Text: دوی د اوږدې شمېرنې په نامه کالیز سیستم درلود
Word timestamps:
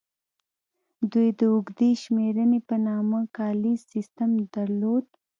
دوی 1.11 1.29
د 1.39 1.41
اوږدې 1.53 1.91
شمېرنې 2.03 2.59
په 2.69 2.75
نامه 2.87 3.19
کالیز 3.37 3.79
سیستم 3.93 4.31
درلود 4.55 5.05